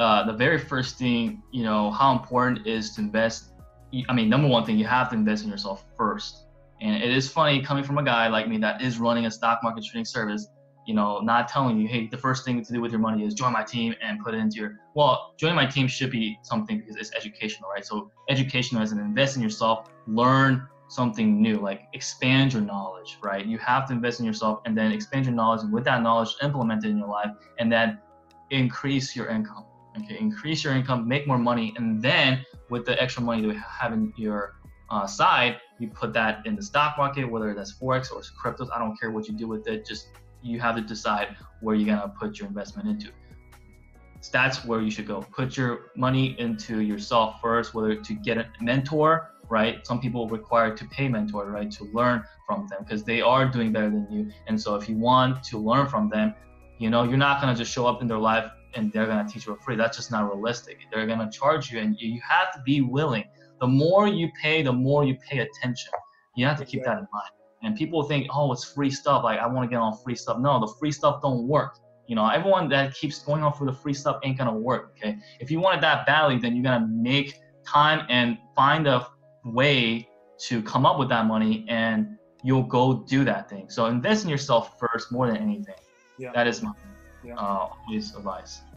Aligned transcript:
uh, 0.00 0.24
the 0.24 0.32
very 0.32 0.58
first 0.58 0.96
thing, 0.96 1.42
you 1.52 1.62
know, 1.62 1.90
how 1.90 2.12
important 2.12 2.66
is 2.66 2.94
to 2.94 3.02
invest. 3.02 3.52
I 4.08 4.14
mean, 4.14 4.30
number 4.30 4.48
one 4.48 4.64
thing, 4.64 4.78
you 4.78 4.86
have 4.86 5.10
to 5.10 5.14
invest 5.14 5.44
in 5.44 5.50
yourself 5.50 5.84
first. 5.94 6.46
And 6.80 7.02
it 7.02 7.10
is 7.10 7.30
funny 7.30 7.60
coming 7.60 7.84
from 7.84 7.98
a 7.98 8.02
guy 8.02 8.28
like 8.28 8.48
me 8.48 8.56
that 8.58 8.80
is 8.80 8.98
running 8.98 9.26
a 9.26 9.30
stock 9.30 9.60
market 9.62 9.84
trading 9.84 10.06
service, 10.06 10.48
you 10.86 10.94
know, 10.94 11.18
not 11.18 11.48
telling 11.48 11.78
you, 11.78 11.86
hey, 11.86 12.06
the 12.06 12.16
first 12.16 12.46
thing 12.46 12.64
to 12.64 12.72
do 12.72 12.80
with 12.80 12.92
your 12.92 13.00
money 13.00 13.26
is 13.26 13.34
join 13.34 13.52
my 13.52 13.62
team 13.62 13.94
and 14.00 14.18
put 14.24 14.32
it 14.32 14.38
into 14.38 14.56
your. 14.56 14.78
Well, 14.94 15.34
joining 15.36 15.56
my 15.56 15.66
team 15.66 15.86
should 15.86 16.10
be 16.10 16.38
something 16.42 16.78
because 16.78 16.96
it's 16.96 17.14
educational, 17.14 17.68
right? 17.68 17.84
So 17.84 18.10
educational 18.30 18.80
as 18.80 18.92
an 18.92 19.00
invest 19.00 19.36
in 19.36 19.42
yourself, 19.42 19.90
learn 20.06 20.66
something 20.88 21.42
new, 21.42 21.58
like 21.58 21.82
expand 21.92 22.54
your 22.54 22.62
knowledge, 22.62 23.18
right? 23.22 23.44
You 23.44 23.58
have 23.58 23.86
to 23.88 23.92
invest 23.92 24.18
in 24.20 24.24
yourself 24.24 24.60
and 24.64 24.76
then 24.78 24.92
expand 24.92 25.26
your 25.26 25.34
knowledge, 25.34 25.60
and 25.60 25.70
with 25.74 25.84
that 25.84 26.02
knowledge, 26.02 26.30
implement 26.42 26.86
it 26.86 26.88
in 26.88 26.96
your 26.96 27.08
life, 27.08 27.32
and 27.58 27.70
then 27.70 27.98
increase 28.50 29.14
your 29.14 29.28
income. 29.28 29.66
Okay, 29.98 30.18
increase 30.18 30.62
your 30.62 30.74
income, 30.74 31.08
make 31.08 31.26
more 31.26 31.38
money, 31.38 31.74
and 31.76 32.00
then 32.00 32.44
with 32.68 32.86
the 32.86 33.00
extra 33.02 33.22
money 33.22 33.42
that 33.42 33.48
you 33.48 33.60
have 33.60 33.92
in 33.92 34.12
your 34.16 34.54
uh, 34.90 35.06
side, 35.06 35.60
you 35.78 35.88
put 35.88 36.12
that 36.12 36.46
in 36.46 36.54
the 36.54 36.62
stock 36.62 36.96
market, 36.96 37.24
whether 37.24 37.52
that's 37.54 37.72
forex 37.72 38.12
or 38.12 38.20
cryptos. 38.20 38.68
I 38.74 38.78
don't 38.78 38.98
care 39.00 39.10
what 39.10 39.26
you 39.26 39.34
do 39.34 39.48
with 39.48 39.66
it. 39.66 39.86
Just 39.86 40.08
you 40.42 40.60
have 40.60 40.76
to 40.76 40.82
decide 40.82 41.36
where 41.60 41.74
you're 41.74 41.94
gonna 41.94 42.12
put 42.18 42.38
your 42.38 42.48
investment 42.48 42.88
into. 42.88 43.08
So 44.20 44.30
that's 44.32 44.64
where 44.64 44.80
you 44.80 44.90
should 44.90 45.06
go. 45.06 45.22
Put 45.22 45.56
your 45.56 45.90
money 45.96 46.38
into 46.38 46.80
yourself 46.80 47.40
first, 47.40 47.74
whether 47.74 47.94
to 47.94 48.14
get 48.14 48.38
a 48.38 48.46
mentor, 48.60 49.30
right? 49.48 49.86
Some 49.86 50.00
people 50.00 50.28
require 50.28 50.76
to 50.76 50.84
pay 50.86 51.08
mentor, 51.08 51.46
right, 51.46 51.70
to 51.72 51.84
learn 51.92 52.22
from 52.46 52.66
them 52.68 52.84
because 52.84 53.02
they 53.02 53.20
are 53.22 53.48
doing 53.48 53.72
better 53.72 53.90
than 53.90 54.06
you. 54.10 54.30
And 54.46 54.60
so 54.60 54.74
if 54.74 54.88
you 54.88 54.96
want 54.96 55.42
to 55.44 55.58
learn 55.58 55.86
from 55.86 56.08
them, 56.08 56.34
you 56.78 56.90
know, 56.90 57.04
you're 57.04 57.16
not 57.18 57.40
gonna 57.40 57.54
just 57.54 57.72
show 57.72 57.86
up 57.86 58.02
in 58.02 58.08
their 58.08 58.18
life 58.18 58.50
and 58.74 58.92
they're 58.92 59.06
gonna 59.06 59.28
teach 59.28 59.46
you 59.46 59.54
for 59.54 59.62
free. 59.62 59.76
That's 59.76 59.96
just 59.96 60.10
not 60.10 60.32
realistic. 60.32 60.78
They're 60.92 61.06
gonna 61.06 61.30
charge 61.30 61.70
you, 61.70 61.80
and 61.80 61.96
you 61.98 62.20
have 62.28 62.52
to 62.54 62.60
be 62.64 62.80
willing 62.80 63.24
the 63.60 63.66
more 63.66 64.08
you 64.08 64.30
pay, 64.40 64.62
the 64.62 64.72
more 64.72 65.04
you 65.04 65.16
pay 65.16 65.40
attention. 65.40 65.92
You 66.34 66.46
have 66.46 66.58
to 66.58 66.64
keep 66.64 66.82
that 66.84 66.98
in 66.98 67.06
mind. 67.12 67.30
And 67.62 67.76
people 67.76 68.02
think, 68.04 68.26
oh, 68.32 68.50
it's 68.52 68.64
free 68.64 68.90
stuff. 68.90 69.22
Like 69.22 69.38
I 69.38 69.46
want 69.46 69.68
to 69.68 69.74
get 69.74 69.80
on 69.80 69.96
free 69.98 70.14
stuff. 70.14 70.38
No, 70.38 70.58
the 70.58 70.72
free 70.78 70.92
stuff 70.92 71.20
don't 71.20 71.46
work. 71.46 71.78
You 72.06 72.16
know, 72.16 72.26
everyone 72.28 72.68
that 72.70 72.94
keeps 72.94 73.22
going 73.22 73.42
on 73.42 73.52
for 73.52 73.66
the 73.66 73.72
free 73.72 73.94
stuff 73.94 74.18
ain't 74.24 74.38
gonna 74.38 74.56
work. 74.56 74.94
Okay. 74.96 75.18
If 75.38 75.50
you 75.50 75.60
want 75.60 75.78
it 75.78 75.80
that 75.82 76.06
badly, 76.06 76.38
then 76.38 76.56
you're 76.56 76.64
gonna 76.64 76.88
make 76.90 77.38
time 77.66 78.06
and 78.08 78.38
find 78.56 78.86
a 78.86 79.06
way 79.44 80.08
to 80.46 80.62
come 80.62 80.86
up 80.86 80.98
with 80.98 81.10
that 81.10 81.26
money, 81.26 81.66
and 81.68 82.16
you'll 82.42 82.62
go 82.62 83.04
do 83.06 83.24
that 83.24 83.50
thing. 83.50 83.68
So 83.68 83.86
invest 83.86 84.24
in 84.24 84.30
yourself 84.30 84.78
first, 84.80 85.12
more 85.12 85.26
than 85.26 85.36
anything. 85.36 85.74
Yeah. 86.18 86.32
That 86.34 86.46
is 86.46 86.62
my 86.62 86.72
yeah. 87.22 87.34
uh, 87.36 87.68
always 87.86 88.14
advice. 88.14 88.69